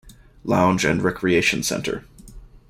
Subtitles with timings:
[0.43, 2.05] Lounge and recreation centre.